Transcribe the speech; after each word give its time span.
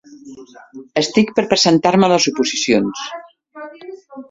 Estic 1.01 1.29
per 1.41 1.43
presentar-me 1.51 2.09
a 2.09 2.11
les 2.15 2.27
oposicions. 2.33 3.07